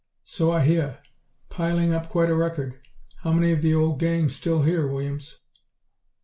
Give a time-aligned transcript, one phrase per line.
[0.23, 0.97] "So I hear.
[1.49, 2.81] Piling up quite a record.
[3.17, 5.37] How many of the old gang still here, Williams?"